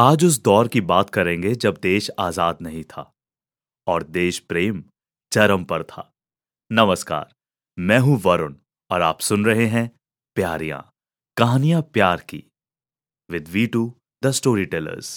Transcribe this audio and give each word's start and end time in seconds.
आज 0.00 0.24
उस 0.24 0.40
दौर 0.42 0.68
की 0.68 0.80
बात 0.80 1.10
करेंगे 1.10 1.54
जब 1.54 1.78
देश 1.82 2.08
आज़ाद 2.18 2.58
नहीं 2.62 2.82
था 2.82 3.02
और 3.86 4.02
देश 4.02 4.38
प्रेम 4.38 4.82
चरम 5.32 5.64
पर 5.64 5.82
था। 5.82 6.08
नमस्कार, 6.70 7.26
मैं 7.78 7.98
हूँ 7.98 8.20
वरुण 8.24 8.54
और 8.90 9.02
आप 9.02 9.20
सुन 9.20 9.44
रहे 9.44 9.66
हैं 9.66 9.90
प्यारियाँ, 10.36 10.80
कहानियाँ 11.36 11.82
प्यार 11.92 12.24
की, 12.28 12.42
with 13.30 13.48
we 13.48 13.66
two 13.66 13.84
the 14.22 14.30
story 14.30 14.64
tellers 14.66 15.12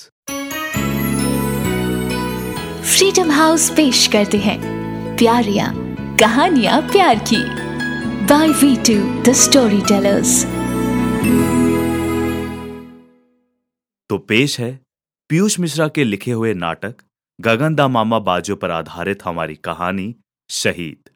Freedom 2.88 3.32
House 3.32 3.70
पेश 3.70 4.06
करते 4.08 4.38
हैं 4.40 4.60
प्यारियाँ, 5.18 5.74
कहानियाँ 6.20 6.82
प्यार 6.92 7.20
की। 7.32 7.44
By 8.26 8.48
we 8.62 8.76
two 8.84 9.02
the 9.22 9.34
story 9.38 9.82
tellers 9.88 10.44
तो 14.14 14.18
पेश 14.20 14.60
है, 14.60 14.80
पीयूष 15.30 15.60
मिश्रा 15.60 15.88
के 15.88 16.04
लिखे 16.04 16.32
हुए 16.32 16.54
नाटक, 16.54 16.96
गगन 17.40 17.76
दा 17.76 17.88
मामा 17.88 18.20
बाजो 18.20 18.56
पर 18.56 18.72
आधारित 18.72 19.24
हमारी 19.26 19.56
कहानी, 19.56 20.16
शहीद। 20.50 21.10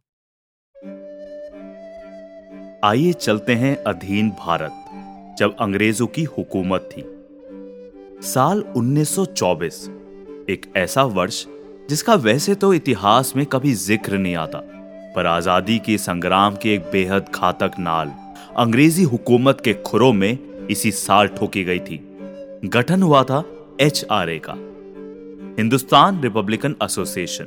आइए 2.84 3.12
चलते 3.14 3.54
हैं 3.56 3.76
अधीन 3.84 4.30
भारत, 4.30 5.36
जब 5.40 5.56
अंग्रेज़ों 5.60 6.08
की 6.08 6.24
हुकूमत 6.24 6.90
थी। 6.92 7.04
साल 8.24 8.64
1924 8.78 9.84
एक 10.50 10.66
ऐसा 10.78 11.04
वर्ष, 11.04 11.46
जिसका 11.90 12.16
वैसे 12.16 12.56
तो 12.56 12.74
इतिहास 12.74 13.34
में 13.36 13.46
कभी 13.46 13.74
ज़िक्र 13.76 14.18
नहीं 14.18 14.36
आता, 14.36 14.64
पर 15.16 15.26
आज़ादी 15.26 15.80
के 15.80 15.98
संग्राम 16.00 16.56
के 16.56 16.74
एक 16.74 16.92
बेहद 16.92 17.32
घातक 17.36 17.80
नाल 17.80 18.14
अंग्रेज़ी 18.58 19.04
हुकूमत 19.04 19.62
के 19.66 19.74
खुरों 19.86 20.14
में 20.14 20.68
इसी 20.68 20.92
साल 20.92 21.28
ठोकी 21.28 21.64
गई 21.64 21.80
थी। 21.80 22.04
गठन 22.66 23.02
हुआ 23.04 23.24
था 23.24 23.44
एच 23.82 24.06
आर 24.12 24.30
ए 24.30 24.38
का। 24.40 24.54
हिंदुस्तान 25.58 26.22
रिपब्लिकन 26.22 26.76
एसोसिएशन, 26.84 27.46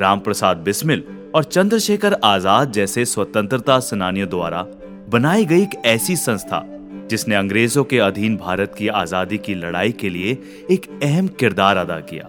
रामप्रसाद 0.00 0.56
बिस्मिल 0.58 1.02
और 1.34 1.44
चंद्रशेखर 1.44 2.16
आज़ाद 2.24 2.72
जैसे 2.72 3.04
स्वतंत्रता 3.04 3.78
सेनानियों 3.80 4.28
द्वारा 4.28 4.62
बनाई 5.08 5.44
गई 5.44 5.62
एक 5.62 5.74
ऐसी 5.86 6.16
संस्था, 6.16 6.62
जिसने 7.10 7.34
अंग्रेज़ों 7.34 7.84
के 7.84 7.98
अधीन 8.00 8.36
भारत 8.36 8.74
की 8.78 8.88
आज़ादी 8.90 9.38
की 9.38 9.54
लड़ाई 9.54 9.92
के 9.92 10.10
लिए 10.10 10.32
एक 10.70 10.88
अहम 11.02 11.28
किरदार 11.30 11.76
अदा 11.76 11.98
किया। 12.02 12.28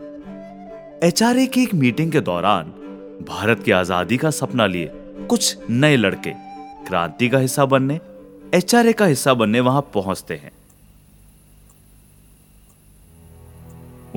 एचआरए 1.08 1.46
की 1.46 1.64
एक 1.64 1.74
मीटिंग 1.76 2.12
के 2.12 2.22
दौरान 2.22 2.74
भारत 3.30 3.64
की 3.64 3.72
आज़ादी 3.74 4.18
का 4.18 4.30
सपना 4.32 4.66
लिए 4.68 4.92
कुछ 5.30 5.58
नए 5.70 5.96
लड़के 5.98 6.34
क्रांति 6.88 7.30
का 7.30 7.38
हिस्सा 7.40 7.66
बनने, 7.66 8.00
एचआरए 8.54 8.94
का 8.94 9.06
हिस्सा 9.06 9.34
बनने 9.34 9.60
वहाँ 9.62 9.82
पहुँचते 9.94 10.34
हैं। 10.34 10.52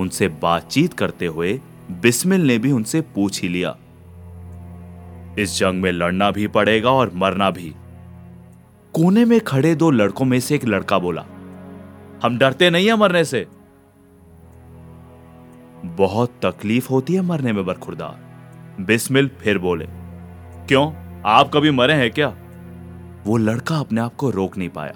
उनसे 0.09 0.29
बातचीत 0.43 0.93
करते 0.93 1.27
हुए 1.27 1.61
बिस्मिल 2.03 2.47
ने 2.47 2.59
भी 2.59 2.71
उनसे 2.73 3.01
पूछ 3.15 3.41
ही 3.43 3.49
लिया, 3.49 3.77
इस 5.39 5.59
जंग 5.59 5.81
में 5.83 5.91
लड़ना 5.93 6.31
भी 6.31 6.47
पड़ेगा 6.47 6.91
और 6.91 7.11
मरना 7.15 7.51
भी। 7.51 7.75
कोने 8.95 9.25
में 9.25 9.41
खड़े 9.41 9.75
दो 9.75 9.91
लड़कों 9.91 10.25
में 10.25 10.39
से 10.41 10.55
एक 10.55 10.65
लड़का 10.65 10.99
बोला, 10.99 11.25
हम 12.23 12.39
डरते 12.39 12.71
नहीं 12.71 12.87
है 12.87 12.97
मरने 12.97 13.25
से? 13.25 13.47
बहुत 15.85 16.33
तकलीफ़ 16.43 16.89
होती 16.89 17.15
है 17.15 17.21
मरने 17.21 17.53
में, 17.53 17.65
बरखुरदार, 17.67 18.85
बिस्मिल 18.85 19.31
फिर 19.39 19.59
बोले, 19.59 19.87
क्यों? 20.69 20.87
आप 21.27 21.51
कभी 21.55 21.71
मरे 21.71 21.95
हैं 21.95 22.11
क्या? 22.11 22.35
वो 23.25 23.37
लड़का 23.37 23.77
अपने 23.77 24.01
आप 24.01 24.15
को 24.15 24.31
रोक 24.31 24.57
नहीं 24.57 24.69
पाया। 24.69 24.95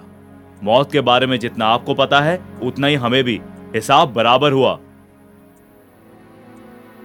मौत 0.65 0.93
के 0.93 1.01
बारे 1.01 1.27
में 1.27 1.39
जितना 1.39 1.67
आपको 1.67 1.95
पता 1.95 2.21
है, 2.21 2.41
उतना 2.63 2.87
ही 2.87 2.95
हमें 2.95 3.23
भी। 3.25 3.41
हिसाब 3.75 4.13
बराबर 4.13 4.53
हुआ। 4.53 4.79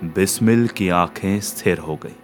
बिस्मिल 0.03 0.67
की 0.67 0.90
आँखें 0.90 1.42
स्थिर 1.42 1.78
हो 1.78 1.95
गई। 1.95 2.16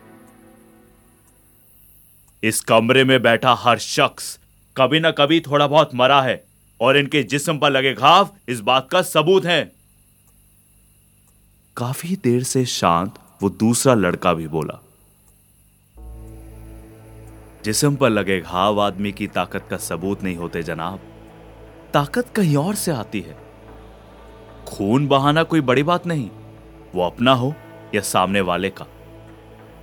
इस 2.43 2.61
कमरे 2.61 3.03
में 3.03 3.21
बैठा 3.21 3.53
हर 3.53 3.77
शख्स 3.77 4.39
कभी 4.77 4.99
ना 4.99 5.11
कभी 5.11 5.39
थोड़ा 5.39 5.67
बहुत 5.67 5.95
मरा 5.95 6.21
है 6.21 6.43
और 6.81 6.97
इनके 6.97 7.23
जिस्म 7.23 7.59
पर 7.59 7.69
लगे 7.69 7.93
घाव 7.93 8.29
इस 8.47 8.59
बात 8.59 8.89
का 8.91 9.01
सबूत 9.01 9.45
है। 9.45 9.71
काफ़ी 11.77 12.15
देर 12.15 12.43
से 12.43 12.65
शांत 12.65 13.19
वो 13.41 13.49
दूसरा 13.49 13.93
लड़का 13.93 14.33
भी 14.33 14.47
बोला। 14.47 14.83
जिस्म 17.65 17.95
पर 17.95 18.09
लगे 18.09 18.41
घाव 18.41 18.81
आदमी 18.81 19.11
की 19.11 19.27
ताकत 19.27 19.67
का 19.69 19.77
सबूत 19.77 20.23
नहीं 20.23 20.35
होते 20.35 20.63
जनाब। 20.63 20.99
ताकत 21.93 22.29
कहीं 22.35 22.57
और 22.57 22.75
से 22.75 22.91
आती 22.91 23.21
है। 23.21 23.37
खून 24.67 25.07
बहाना 25.07 25.43
कोई 25.43 25.61
बड़ी 25.61 25.83
बात 25.83 26.07
नहीं। 26.07 26.29
वो 26.95 27.01
अपना 27.01 27.33
हो। 27.33 27.55
या 27.95 28.01
सामने 28.01 28.41
वाले 28.41 28.69
का। 28.69 28.85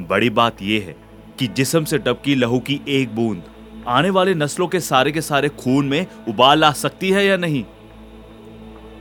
बड़ी 0.01 0.31
बात 0.31 0.63
यह 0.63 0.85
है 0.87 0.97
कि 1.39 1.47
जिसम 1.47 1.85
से 1.85 1.99
टपकी 1.99 2.35
लहू 2.35 2.59
की 2.61 2.81
एक 2.89 3.15
बूंद, 3.15 3.43
आने 3.89 4.11
वाले 4.11 4.35
नस्लों 4.35 4.69
के 4.69 4.81
सारे 4.81 5.13
के 5.13 5.21
सारे 5.21 5.49
खून 5.49 5.87
में 5.87 6.07
उबाल 6.29 6.59
ला 6.59 6.71
सकती 6.73 7.11
है 7.11 7.25
या 7.27 7.37
नहीं? 7.37 7.65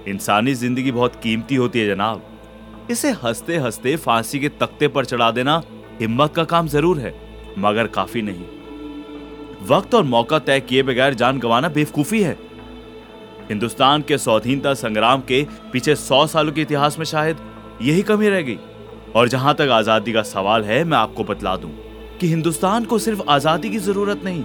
इंसानी 0.08 0.54
ज़िंदगी 0.54 0.92
बहुत 0.92 1.16
कीमती 1.16 1.56
होती 1.56 1.80
है 1.80 1.88
जनाब। 1.88 2.22
इसे 2.92 3.12
हँसते 3.14 3.58
हँसते 3.58 3.96
फांसी 3.96 4.40
के 4.40 4.50
तख्ते 4.50 4.88
पर 4.88 5.06
चढ़ा 5.06 5.32
देना 5.32 5.62
हिम्मत 6.00 6.34
का 6.36 6.44
काम 6.44 6.68
ज़रूर 6.68 7.00
है, 7.00 7.14
मगर 7.58 7.88
काफ़ी 7.88 8.22
नहीं। 8.22 8.46
वक्त 9.68 9.96
और 9.96 10.04
मौका 10.04 10.40
तय 10.40 10.60
किए 10.60 10.84
बगैर 10.84 11.14
जान 11.14 11.40
गंवाना 11.40 11.70
बेवकूफ़ी 11.70 12.22
है। 12.24 12.38
हिंदुस्तान 13.50 14.02
के 14.02 14.18
स्वाधीनता 14.18 14.74
संग्राम 14.74 15.22
के 15.22 15.46
पीछे 15.74 15.96
सौ 15.96 16.26
सालों 16.28 16.52
के 16.52 16.62
इतिहास 16.62 16.98
में 17.00 17.06
शायद 17.06 17.38
यही 17.82 18.02
कमी 18.02 18.30
रह 18.30 18.42
गई। 18.42 18.58
और 19.16 19.28
जहाँ 19.28 19.54
तक 19.56 19.70
आज़ादी 19.72 20.14
का 20.14 20.22
सवाल 20.24 20.64
है, 20.64 20.84
मैं 20.84 20.98
आपको 20.98 21.24
बतला 21.24 21.56
दूँ 21.56 21.72
कि 22.20 22.28
हिंदुस्तान 22.28 22.86
को 22.86 22.98
सिर्फ़ 23.00 23.22
आज़ादी 23.30 23.70
की 23.70 23.80
ज़रूरत 23.80 24.22
नहीं। 24.26 24.44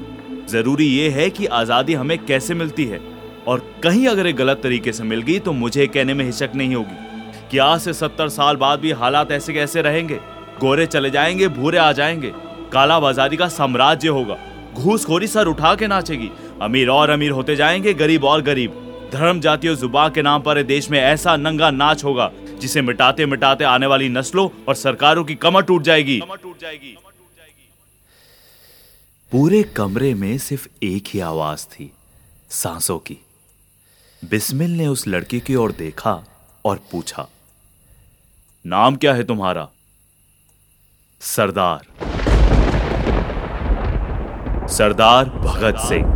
ज़रूरी 0.49 0.87
यह 0.89 1.15
है 1.15 1.29
कि 1.31 1.47
आज़ादी 1.47 1.95
हमें 1.95 2.19
कैसे 2.19 2.55
मिलती 2.55 2.85
है। 2.85 3.01
और 3.49 3.63
कहीं 3.83 4.07
अगर 4.09 4.27
एक 4.27 4.37
गलत 4.37 4.61
तरीके 4.63 4.93
से 4.93 5.05
मिल 5.05 5.23
गई 5.23 5.39
तो 5.39 5.53
मुझे 5.53 5.87
कहने 5.87 6.15
में 6.15 6.25
हिचक 6.25 6.51
नहीं 6.55 6.75
होगी 6.75 7.49
कि 7.51 7.59
आज 7.59 7.81
से 7.81 7.93
सत्तर 7.93 8.29
साल 8.29 8.57
बाद 8.57 8.81
भी 8.81 8.93
हालात 8.93 9.33
ऐसे 9.33 9.53
कैसे 9.53 9.83
रहेंगे। 9.83 10.19
गोरे 10.61 10.87
चले 10.87 11.11
जाएँगे, 11.11 11.49
भूरे 11.49 11.79
आ 11.79 11.91
जाएँगे। 11.93 12.33
काला 12.73 12.99
बाजारी 13.01 13.37
का 13.37 13.49
साम्राज्य 13.49 14.09
होगा। 14.09 14.37
घूसखोरी 14.75 15.27
सर 15.27 15.47
उठा 15.47 15.75
के 15.75 15.87
नाचेगी। 15.87 16.31
अमीर 16.63 16.89
और 16.89 17.11
अमीर 17.11 17.31
होते 17.31 17.57
जाएँगे, 17.57 17.95
गरीब 17.95 18.25
और 18.25 18.43
गरीब। 18.43 18.81
धर्म, 19.13 19.41
जाति 19.41 19.69
और 19.69 19.75
जुबा 19.77 20.09
के 20.09 20.23
नाम 20.23 20.43
पर 20.43 20.63
देश 20.63 20.91
में 20.91 20.99
ऐसा 21.01 21.37
नंगा 21.37 21.71
नाच 21.71 22.05
होगा 22.05 22.31
जिसे 22.65 22.83
मिटाते 22.83 23.27
मिटाते 23.27 23.65
आने 23.65 23.87
वाली 23.87 24.09
नस्लों 24.09 24.49
और 24.69 24.75
सरकारों 24.75 25.25
की 25.25 25.35
कमर 25.35 25.63
टूट 25.63 25.83
जाएगी। 25.83 26.21
टूट 26.21 26.61
जाएगी। 26.61 26.97
पूरे 29.33 29.63
कमरे 29.63 30.15
में 30.15 30.39
सिर्फ़ 30.39 30.69
एक 30.83 31.05
ही 31.09 31.21
आवाज़ 31.21 31.65
थी 31.67 31.93
सांसों 32.51 32.99
की। 32.99 33.17
बिस्मिल 34.23 34.71
ने 34.71 34.87
उस 34.87 35.07
लड़की 35.09 35.41
की 35.41 35.55
ओर 35.55 35.73
देखा 35.73 36.15
और 36.65 36.81
पूछा 36.93 37.27
नाम 38.65 38.97
क्या 38.97 39.15
है 39.15 39.25
तुम्हारा? 39.25 39.69
सरदार। 41.21 41.83
सरदार 44.69 45.25
भगत 45.25 45.79
सिंह। 45.79 46.07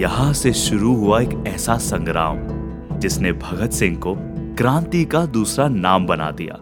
यहाँ 0.00 0.32
से 0.32 0.52
शुरू 0.52 0.94
हुआ 0.96 1.20
एक 1.20 1.44
ऐसा 1.48 1.78
संग्राम। 1.78 2.53
जिसने 2.98 3.32
भगत 3.32 3.70
सिंह 3.70 3.96
को 3.96 4.14
क्रांति 4.58 5.04
का 5.04 5.26
दूसरा 5.26 5.68
नाम 5.68 6.06
बना 6.06 6.30
दिया। 6.30 6.54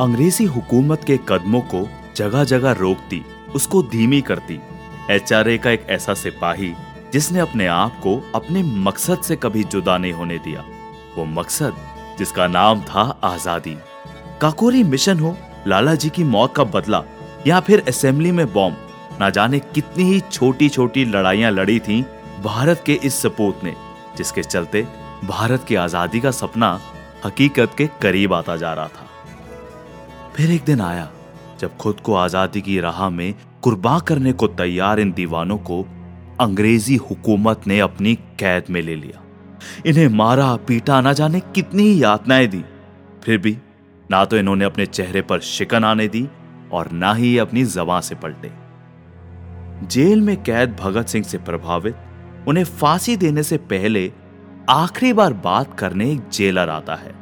अंग्रेज़ी 0.00 0.44
हुकूमत 0.44 1.04
के 1.04 1.18
कदमों 1.28 1.60
को 1.60 1.88
जगह 2.16 2.44
जगह 2.44 2.72
रोकती, 2.72 3.22
उसको 3.54 3.82
धीमी 3.82 4.20
करती। 4.20 4.60
एचआरए 5.10 5.58
का 5.58 5.70
एक 5.70 5.86
ऐसा 5.90 6.14
सिपाही, 6.14 6.72
जिसने 7.12 7.38
अपने 7.38 7.66
आप 7.66 8.00
को 8.02 8.32
अपने 8.34 8.62
मकसद 8.62 9.18
से 9.18 9.36
कभी 9.36 9.64
जुदा 9.64 9.98
नहीं 9.98 10.12
होने 10.12 10.38
दिया। 10.38 10.64
वो 11.16 11.24
मकसद, 11.24 11.72
जिसका 12.18 12.46
नाम 12.46 12.80
था 12.80 13.20
आज़ादी। 13.24 13.76
काकोरी 14.40 14.82
मिशन 14.84 15.18
हो, 15.18 15.36
लाला 15.66 15.94
जी 15.94 16.08
की 16.08 16.24
मौत 16.24 16.54
का 16.54 16.64
बदला, 16.64 17.02
या 17.46 17.60
फिर 17.60 17.84
असेंबली 17.88 18.32
में 18.32 18.52
बॉम्ब, 18.52 18.76
ना 19.20 19.30
जाने 19.30 19.58
कितनी 19.58 20.04
ही 20.04 20.20
छोटी 20.32 20.68
छोटी 20.68 21.04
लड़ाइयाँ 21.04 21.50
लड़ी 21.50 21.78
थी 21.78 22.02
भारत 22.44 22.82
के 22.86 22.92
इस 22.92 23.22
सपूत 23.22 23.64
ने। 23.64 23.74
जिसके 24.16 24.42
चलते 24.42 24.82
भारत 25.24 25.64
की 25.64 25.74
आज़ादी 25.74 26.20
का 26.20 26.30
सपना 26.30 26.78
हकीकत 27.24 27.74
के 27.78 27.86
करीब 28.02 28.34
आता 28.34 28.56
जा 28.56 28.72
रहा 28.74 28.88
था। 28.88 29.06
फिर 30.36 30.50
एक 30.50 30.64
दिन 30.64 30.80
आया, 30.80 31.10
जब 31.60 31.76
खुद 31.76 32.00
को 32.00 32.14
आज़ादी 32.14 32.60
की 32.60 32.78
राह 32.80 33.08
में 33.10 33.34
कुर्बान 33.62 34.00
करने 34.00 34.32
को 34.32 34.46
तैयार 34.46 35.00
इन 35.00 35.12
दीवानों 35.12 35.58
को, 35.58 35.82
अंग्रेज़ी 36.40 36.96
हुकूमत 36.96 37.66
ने 37.66 37.78
अपनी 37.80 38.14
कैद 38.38 38.64
में 38.70 38.80
ले 38.82 38.96
लिया। 38.96 39.22
इन्हें 39.86 40.08
मारा, 40.08 40.54
पीटा, 40.56 41.00
ना 41.00 41.12
जाने 41.12 41.40
कितनी 41.54 41.82
ही 41.82 42.02
यातनाएँ 42.02 42.46
दी। 42.46 42.64
फिर 43.24 43.38
भी 43.38 43.56
ना 44.10 44.24
तो 44.24 44.36
इन्होंने 44.36 44.64
अपने 44.64 44.86
चेहरे 44.86 45.22
पर 45.22 45.40
शिकन 45.40 45.84
आने 45.84 46.08
दी 46.08 46.26
और 46.72 46.90
ना 46.92 47.12
ही 47.14 47.36
अपनी 47.38 47.64
जबां 47.64 48.00
से 48.00 48.14
पलटे। 48.14 48.50
जेल 49.86 50.20
में 50.20 50.36
कैद 50.42 50.76
भगत 50.80 51.06
सिंह 51.06 51.24
से 51.24 51.38
प्रभावित 51.38 51.96
उन्हें 52.48 52.64
फांसी 52.64 53.16
देने 53.16 53.42
से 53.42 53.56
पहले 53.56 54.10
आखिरी 54.70 55.12
बार 55.12 55.32
बात 55.44 55.78
करने 55.78 56.10
एक 56.12 56.28
जेलर 56.32 56.68
आता 56.68 56.94
है। 56.94 57.14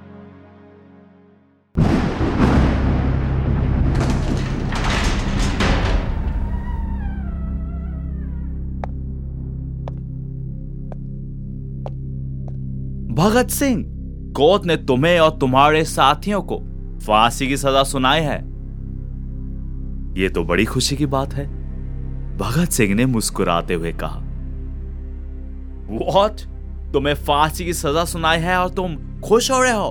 भगत 13.14 13.50
सिंह, 13.50 13.84
कोर्ट 14.36 14.64
ने 14.64 14.76
तुम्हें 14.76 15.18
और 15.20 15.30
तुम्हारे 15.38 15.84
साथियों 15.84 16.40
को 16.42 16.58
फांसी 17.06 17.48
की 17.48 17.56
सजा 17.56 17.82
सुनाई 17.82 18.20
है। 18.20 18.38
यह 20.18 20.28
तो 20.28 20.44
बड़ी 20.44 20.64
खुशी 20.64 20.96
की 20.96 21.06
बात 21.06 21.34
है, 21.34 21.46
भगत 22.38 22.70
सिंह 22.70 22.94
ने 22.94 23.06
मुस्कुराते 23.06 23.74
हुए 23.74 23.92
कहा। 23.92 24.23
वॉट 25.86 26.40
तुम्हें 26.92 27.14
फांसी 27.16 27.64
की 27.64 27.72
सजा 27.72 28.04
सुनाई 28.04 28.38
है 28.40 28.56
और 28.58 28.70
तुम 28.70 28.96
खुश 29.20 29.50
हो 29.50 29.62
रहे 29.62 29.72
हो? 29.72 29.90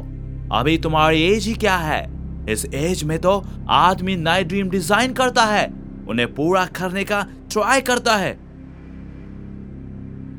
अभी 0.51 0.77
तुम्हारी 0.77 1.21
एज 1.23 1.47
ही 1.47 1.53
क्या 1.55 1.75
है? 1.77 2.01
इस 2.49 2.65
एज 2.65 3.03
में 3.03 3.17
तो 3.19 3.43
आदमी 3.69 4.15
नए 4.15 4.43
ड्रीम 4.43 4.69
डिज़ाइन 4.69 5.13
करता 5.13 5.43
है, 5.45 5.65
उन्हें 6.09 6.33
पूरा 6.35 6.65
करने 6.75 7.03
का 7.03 7.21
ट्राई 7.51 7.81
करता 7.81 8.15
है। 8.15 8.33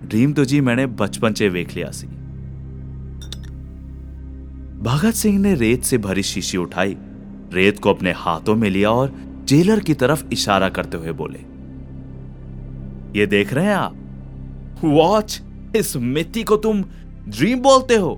ड्रीम 0.09 0.33
तो 0.33 0.45
जी 0.45 0.61
मैंने 0.61 0.87
बचपन 0.87 1.33
से 1.33 1.49
देख 1.51 1.75
लिया 1.77 1.91
सी। 1.91 2.07
भगत 4.83 5.15
सिंह 5.15 5.39
ने 5.39 5.55
रेत 5.55 5.83
से 5.83 5.99
भरी 5.99 6.23
शीशी 6.23 6.59
उठाई, 6.59 6.97
रेत 7.53 7.79
को 7.79 7.91
अपने 7.91 8.13
हाथों 8.13 8.55
में 8.57 8.69
लिया 8.71 8.91
और 8.91 9.13
जेलर 9.45 9.81
की 9.81 9.95
तरफ़ 9.95 10.25
इशारा 10.33 10.69
करते 10.69 10.97
हुए 10.97 11.13
बोले, 11.15 11.39
ये 13.19 13.27
देख 13.27 13.53
रहे 13.53 13.65
हैं 13.65 13.75
आप? 13.75 13.97
वॉच 14.85 15.41
इस 15.77 15.97
मिट्टी 15.97 16.43
को 16.43 16.57
तुम 16.57 16.83
ड्रीम 17.29 17.61
बोलते 17.61 17.97
हो। 17.97 18.15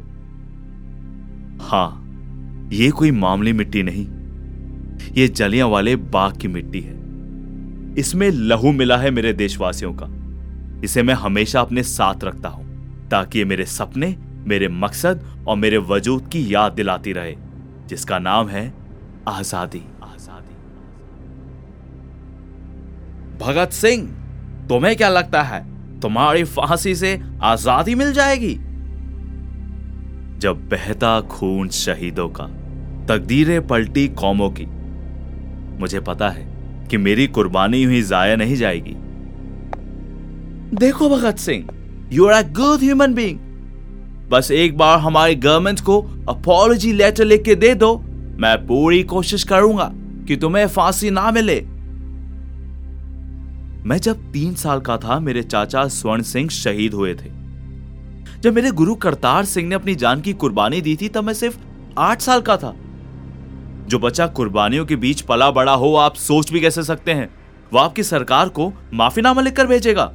हाँ, 1.61 2.69
ये 2.73 2.91
कोई 2.91 3.11
मामूली 3.11 3.53
मिट्टी 3.53 3.83
नहीं। 3.83 4.07
ये 5.15 5.29
जलिया 5.29 5.67
वाले 5.67 5.97
बाग 5.97 6.37
की 6.37 6.49
मिट्टी 6.49 6.81
है। 6.81 6.95
इसमें 7.99 8.31
लहू 8.31 8.73
मिला 8.73 8.97
है 8.97 9.11
मेरे 9.11 9.33
देशवासियों 9.33 9.93
का। 9.95 10.07
इसे 10.85 11.03
मैं 11.03 11.15
हमेशा 11.15 11.61
अपने 11.61 11.83
साथ 11.83 12.25
रखता 12.25 12.49
हूँ, 12.49 12.65
ताकि 13.09 13.39
ये 13.39 13.45
मेरे 13.45 13.65
सपने, 13.65 14.17
मेरे 14.47 14.69
मकसद 14.69 15.25
और 15.49 15.57
मेरे 15.57 15.79
वजूद 15.79 16.29
की 16.29 16.55
याद 16.55 16.73
दिलाती 16.73 17.12
रहे, 17.12 17.35
जिसका 17.87 18.19
नाम 18.19 18.49
है 18.49 18.73
आज़ादी। 19.29 19.83
आज़ादी। 20.03 20.55
भगत 23.39 23.73
सिंह, 23.73 24.07
तुम्हें 24.69 24.97
क्या 24.97 25.09
लगता 25.09 25.43
है? 25.43 25.65
तुम्हारी 26.03 26.45
फांसी 26.45 26.95
से 26.95 27.19
आज़ादी 27.43 27.95
मिल 27.95 28.13
जाएगी। 28.13 28.55
जब 30.41 30.69
बहता 30.69 31.21
खून 31.21 31.69
शहीदों 31.69 32.29
का, 32.29 32.45
तकदीरें 33.09 33.67
पलटी 33.67 34.07
कौमों 34.15 34.51
की, 34.51 34.67
मुझे 35.81 36.01
पता 36.01 36.29
है 36.29 36.47
कि 36.91 36.97
मेरी 36.97 37.27
कुर्बानी 37.29 37.83
हुई 37.85 38.03
जाया 38.03 38.37
नहीं 38.37 38.57
जाएगी। 38.57 38.95
देखो 40.77 41.09
Bhagat 41.09 41.39
Singh 41.39 41.69
you 42.13 42.27
are 42.27 42.33
a 42.35 42.49
good 42.53 42.81
human 42.81 43.15
being 43.15 43.39
बस 44.31 44.51
एक 44.51 44.77
बार 44.79 44.99
हमारी 44.99 45.35
गवर्नमेंट 45.35 45.81
को 45.81 46.01
अपॉलोजी 46.29 46.93
लेटर 46.93 47.25
लिख 47.25 47.43
के 47.43 47.55
दे 47.55 47.75
दो, 47.75 47.97
मैं 48.39 48.57
पूरी 48.67 49.03
कोशिश 49.05 49.45
करूँगा 49.45 49.91
कि 50.29 50.37
तुम्हें 50.37 50.67
फांसी 50.69 51.11
ना 51.11 51.31
मिले। 51.31 51.57
मैं 53.87 53.99
जब 53.99 54.33
तीन 54.33 54.55
साल 54.55 54.81
का 54.81 54.97
था, 54.97 55.19
मेरे 55.19 55.43
चाचा 55.43 55.88
स्वर्ण 55.88 56.23
सिंह 56.23 56.49
शहीद 56.49 56.94
हुए 56.94 57.15
थे। 57.15 57.31
जब 58.41 58.55
मेरे 58.55 58.71
गुरु 58.71 58.94
करतार 58.94 59.44
सिंह 59.44 59.69
ने 59.69 59.75
अपनी 59.75 59.94
जान 59.94 60.21
की 60.21 60.33
कुर्बानी 60.33 60.81
दी 60.81 60.97
थी, 60.97 61.09
तब 61.09 61.25
मैं 61.25 61.35
सिर्फ़ 61.35 61.59
आठ 61.99 62.21
साल 62.21 62.41
का 62.41 62.56
था। 62.56 62.75
जो 63.88 63.99
बच्चा 63.99 64.27
कुर्बानियों 64.27 64.87
के 64.87 64.97
बीच 64.97 65.21
पला 65.21 65.50
बड़ा 65.50 65.73
हो, 65.73 65.94
आप 65.94 66.15
सोच 66.15 66.53
भी 66.53 66.61
कैसे 66.61 66.83
सकते 66.83 67.12
हैं? 67.12 67.35
वो 67.73 67.79
आपकी 67.79 68.03
सरकार 68.03 68.49
को 68.49 68.73
माफीनामा 68.94 69.43
लिखकर 69.43 69.67
भेजेगा। 69.67 70.06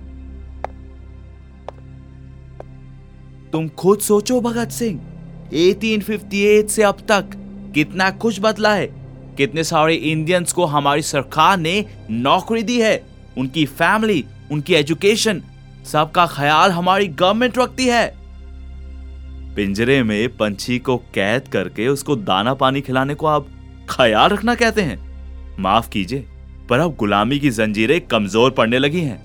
तुम 3.52 3.68
खुद 3.68 4.00
सोचो, 4.00 4.42
भगत 4.42 4.70
सिंह। 4.70 5.02
1858 5.54 6.68
से 6.68 6.84
अब 6.84 6.98
तक 7.08 7.30
कितना 7.76 8.10
कुछ 8.10 8.38
बदला 8.42 8.74
है। 8.74 8.88
कितने 9.38 9.64
सारे 9.64 9.96
इंडियंस 9.96 10.54
को 10.54 10.66
हमारी 10.66 11.02
सरकार 11.02 11.58
ने 11.58 11.86
नौकरी 12.12 12.64
दी 12.64 12.82
है। 12.82 13.11
उनकी 13.38 13.66
फैमिली 13.66 14.24
उनकी 14.52 14.74
एजुकेशन 14.74 15.42
सबका 15.86 16.26
ख्याल 16.28 16.72
हमारी 16.72 17.08
गवर्नमेंट 17.08 17.58
रखती 17.58 17.86
है। 17.86 18.08
पिंजरे 19.56 20.02
में 20.04 20.38
पंछी 20.38 20.78
को 20.80 20.98
कैद 21.14 21.48
करके 21.48 21.88
उसको 21.88 22.16
दाना 22.18 22.54
पानी 22.54 22.82
खिलाने 22.82 23.16
को 23.16 23.28
आप 23.28 23.48
ख्याल 23.90 24.30
रखना 24.30 24.56
कहते 24.56 24.82
हैं। 24.82 25.00
माफ़ 25.60 25.90
कीजिए, 25.90 26.26
पर 26.70 26.80
अब 26.80 26.96
गुलामी 26.96 27.40
की 27.40 27.50
जंजीरें 27.50 28.00
कमज़ोर 28.02 28.52
पड़ने 28.52 28.80
लगी 28.80 29.02
हैं। 29.02 29.20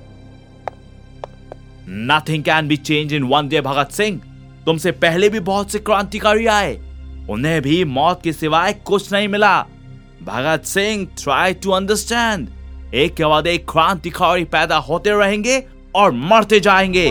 Nothing 2.08 2.42
can 2.44 2.68
be 2.68 2.76
change 2.76 3.12
in 3.12 3.22
one 3.24 3.48
day 3.48 3.60
Bhagat 3.60 3.92
Singh 3.92 4.20
तुमसे 4.66 4.90
पहले 4.94 5.28
भी 5.28 5.40
बहुत 5.42 5.72
से 5.72 5.78
क्रांतिकारी 5.78 6.46
आए। 6.48 6.74
उन्हें 7.30 7.60
भी 7.62 7.84
मौत 7.84 8.20
के 8.22 8.32
सिवाय 8.32 8.72
कुछ 8.86 9.12
नहीं 9.12 9.28
मिला। 9.28 9.58
Bhagat 10.22 10.64
Singh 10.64 11.06
try 11.18 11.54
to 11.54 11.70
understand 11.70 12.48
एक 12.94 13.14
के 13.14 13.24
बाद 13.24 13.46
एक 13.46 13.70
क्रांतिकारी 13.70 14.44
पैदा 14.44 14.76
होते 14.76 15.10
रहेंगे 15.10 15.62
और 15.94 16.10
मरते 16.10 16.60
जाएँगे, 16.60 17.08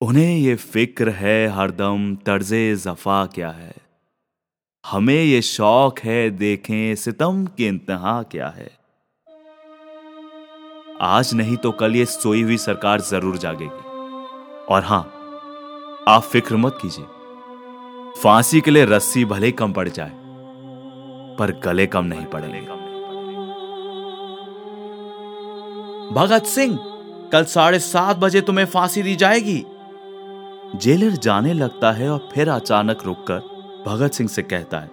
उन्हें 0.00 0.36
ये 0.36 0.54
फ़िक्र 0.54 1.10
है 1.10 1.48
हरदम 1.48 2.14
तर्जे 2.16 2.76
जफा 2.76 3.24
क्या 3.26 3.50
है? 3.50 3.74
हमें 4.84 5.14
ये 5.14 5.42
शौक 5.42 5.98
है 5.98 6.30
देखें 6.30 6.94
सितम 6.94 7.44
की 7.46 7.66
इंतहा 7.66 8.22
क्या 8.22 8.48
है? 8.48 8.70
आज 11.00 11.34
नहीं 11.34 11.56
तो 11.56 11.72
कल 11.72 11.96
ये 11.96 12.04
सोई 12.06 12.42
हुई 12.42 12.56
सरकार 12.58 13.00
ज़रूर 13.00 13.36
जागेगी। 13.36 13.86
और 14.68 14.84
हाँ 14.84 15.02
आप 16.08 16.22
फ़िक्र 16.22 16.56
मत 16.56 16.78
कीजिए। 16.82 17.04
फांसी 18.22 18.60
के 18.60 18.70
लिए 18.70 18.84
रस्सी 18.84 19.24
भले 19.24 19.50
कम 19.52 19.72
पड़ 19.72 19.88
जाए, 19.88 20.10
पर 21.38 21.50
गले 21.64 21.86
कम 21.86 22.04
नहीं 22.04 22.24
पड़ेंगे। 22.26 22.60
भगत 26.14 26.46
सिंह, 26.46 26.78
कल 27.32 27.44
साढ़े 27.44 27.78
सात 27.78 28.16
बजे 28.16 28.40
तुम्हें 28.40 28.64
फांसी 28.66 29.02
दी 29.02 29.14
जाएगी। 29.16 29.64
जेलर 30.76 31.16
जाने 31.18 31.52
लगता 31.54 31.92
है 31.92 32.08
और 32.10 32.28
फिर 32.34 32.48
अचानक 32.50 33.02
रुककर 33.06 33.38
भगत 33.86 34.12
सिंह 34.12 34.28
से 34.28 34.42
कहता 34.44 34.78
है, 34.78 34.90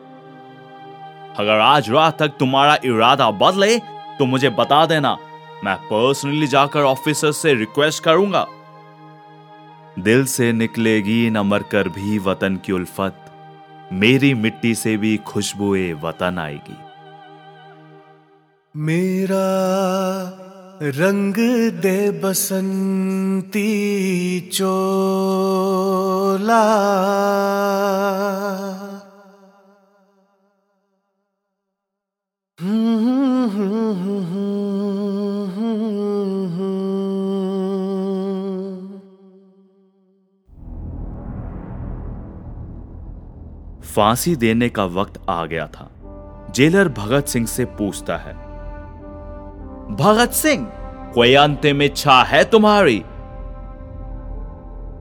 अगर 1.38 1.60
आज 1.60 1.90
रात 1.90 2.18
तक 2.20 2.38
तुम्हारा 2.40 2.78
इरादा 2.86 3.30
बदले 3.34 3.78
तो 4.20 4.26
मुझे 4.26 4.50
बता 4.52 4.86
देना, 4.86 5.18
मैं 5.64 5.76
पर्सनली 5.84 6.48
जाकर 6.48 6.84
ऑफिसर 6.84 7.32
से 7.34 7.54
रिक्वेस्ट 7.56 8.04
करूँगा। 8.04 8.46
दिल 10.00 10.26
से 10.26 10.52
निकलेगी 10.52 11.30
न 11.30 11.38
मरकर 11.38 11.90
भी 11.90 12.20
वतन 12.20 12.60
की 12.66 12.72
उल्फत। 12.72 13.16
मेरी 13.94 14.34
मिट्टी 14.34 14.76
से 14.76 14.98
भी 14.98 15.18
खुशबुए 15.18 15.94
वतन 15.94 16.40
आएगी। 16.40 16.78
मेरा 18.76 19.46
रंग 20.82 21.36
दे 21.82 22.22
बसंती 22.24 23.70
चोला। 24.54 26.66
फांसी 43.96 44.36
देने 44.36 44.70
का 44.70 44.86
वक्त 44.86 45.22
आ 45.30 45.46
गया 45.46 45.68
था। 45.68 45.90
जेलर 46.56 46.90
भगत 46.90 47.28
सिंह 47.28 47.46
से 47.48 47.66
पूछता 47.66 48.18
है, 48.18 48.34
भगत 49.96 50.32
सिंह 50.32 50.68
कोई 51.14 51.34
अंतिम 51.34 51.82
इच्छा 51.82 52.22
है 52.24 52.44
तुम्हारी? 52.44 53.00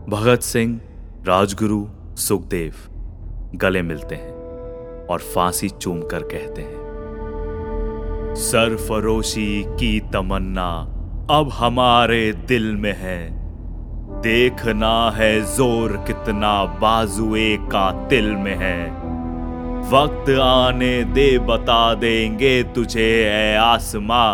भगत 0.09 0.43
सिंह, 0.43 0.81
राजगुरु 1.27 1.85
सुखदेव 2.17 2.75
गले 3.55 3.83
मिलते 3.83 4.15
हैं 4.15 4.33
और 5.07 5.21
फांसी 5.35 5.69
चूम 5.69 6.01
कर 6.03 6.23
कहते 6.23 6.63
हैं, 6.63 6.83
सरफरोशी 8.37 9.65
की 9.71 9.99
तमन्ना 10.13 10.71
अब 11.31 11.51
हमारे 11.53 12.33
दिल 12.49 12.75
में 12.77 12.95
है। 12.97 13.44
देखना 14.25 15.11
है 15.11 15.33
ज़ोर 15.47 15.93
कितना 16.07 16.52
बाजुए 16.64 17.57
का 17.57 18.09
तिल 18.09 18.31
में 18.37 18.54
है। 18.57 18.87
वक्त 19.90 20.31
आने 20.40 21.04
दे, 21.04 21.38
बता 21.38 21.95
देंगे 21.95 22.62
तुझे 22.62 23.09
ए 23.25 23.57
आसमां। 23.57 24.31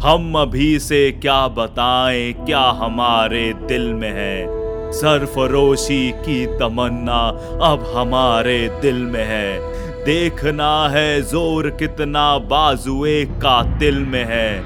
हम 0.00 0.34
अभी 0.34 0.78
से 0.78 1.12
क्या 1.12 1.46
बताएँ, 1.48 2.32
क्या 2.32 2.60
हमारे 2.60 3.52
दिल 3.68 3.92
में 3.94 4.10
है? 4.10 4.46
सरफरोशी 4.92 6.10
की 6.10 6.46
तमन्ना 6.58 7.20
अब 7.64 7.92
हमारे 7.96 8.58
दिल 8.82 9.02
में 9.06 9.24
है। 9.24 9.58
देखना 10.04 10.88
है 10.88 11.22
ज़ोर 11.22 11.70
कितना 11.70 12.38
बाजुए 12.38 13.24
कातिल 13.24 13.98
में 14.04 14.24
है। 14.24 14.62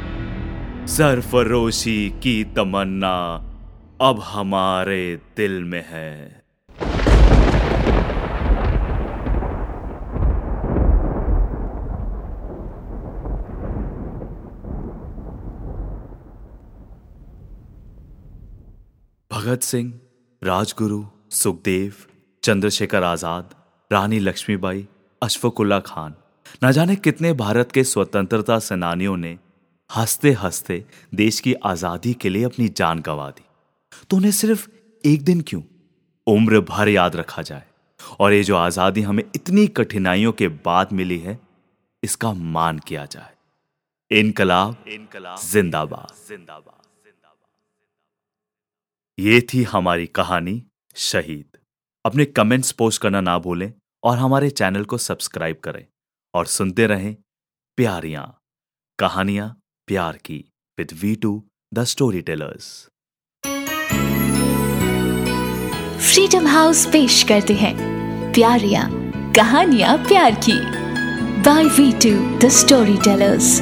सरफरोशी 0.86 2.08
की 2.22 2.42
तमन्ना। 2.56 3.16
अब 4.00 4.20
हमारे 4.20 5.16
दिल 5.36 5.52
में 5.64 5.84
है। 5.88 6.42
भगत 19.30 19.62
सिंह, 19.62 19.92
राजगुरु, 20.42 21.04
सुखदेव, 21.30 21.92
चंद्रशेखर 22.42 23.02
आज़ाद, 23.02 23.54
रानी 23.90 24.18
लक्ष्मीबाई, 24.18 24.86
अशफकुल्ला 25.22 25.80
खान। 25.80 26.14
न 26.64 26.72
जाने 26.72 26.96
कितने 26.96 27.32
भारत 27.32 27.72
के 27.72 27.84
स्वतंत्रता 27.84 28.58
सेनानियों 28.58 29.16
ने 29.16 29.36
हँसते 29.90 30.32
हँसते 30.32 30.84
देश 31.14 31.40
की 31.40 31.54
आज़ादी 31.64 32.14
के 32.14 32.28
लिए 32.28 32.44
अपनी 32.44 32.68
जान 32.68 33.00
गंवा 33.00 33.30
दी। 33.30 33.43
तो 34.10 34.16
उन्हें 34.16 34.32
सिर्फ़ 34.32 34.68
एक 35.04 35.22
दिन 35.24 35.40
क्यों? 35.40 35.62
उम्र 36.26 36.60
भर 36.62 36.88
याद 36.88 37.16
रखा 37.16 37.42
जाए। 37.42 37.66
और 38.20 38.32
ये 38.32 38.42
जो 38.44 38.56
आज़ादी 38.56 39.02
हमें 39.02 39.22
इतनी 39.26 39.66
कठिनाइयों 39.76 40.32
के 40.32 40.48
बाद 40.66 40.92
मिली 40.92 41.18
है 41.18 41.38
इसका 42.02 42.32
मान 42.32 42.78
किया 42.78 43.04
जाए। 43.06 43.32
इनकलाब 44.10 44.84
इनकलाब 44.88 45.38
जिंदाबाद। 45.42 46.14
जिंदाबाद 46.28 46.82
ये 49.18 49.40
थी 49.52 49.62
हमारी 49.62 50.06
कहानी 50.06 50.62
शहीद। 50.96 51.58
अपने 52.04 52.24
कमेंट्स 52.26 52.72
पोस्ट 52.72 53.02
करना 53.02 53.20
ना 53.20 53.38
भूलें 53.38 53.72
और 54.02 54.16
हमारे 54.18 54.50
चैनल 54.52 54.84
को 54.84 54.98
सब्सक्राइब 54.98 55.60
करें। 55.64 55.84
और 56.34 56.46
सुनते 56.46 56.86
रहें 56.86 57.14
प्यारियाँ 57.78 58.26
कहानियाँ 58.98 59.48
प्यार 59.88 60.16
की 60.16 60.44
with 60.78 60.92
we 60.92 61.14
two 61.16 61.32
the 61.72 61.84
story 61.84 62.20
tellers 62.22 62.66
Freedom 66.14 66.46
House 66.46 66.86
पेश 66.86 67.22
करते 67.22 67.54
हैं। 67.54 67.74
प्यारिया, 68.32 68.88
कहानियाँ 69.36 69.96
प्यार 69.98 70.34
की। 70.34 70.52
By 71.40 71.64
we 71.64 71.92
two 71.92 72.38
the 72.38 72.48
story 72.48 72.96
tellers 72.96 73.60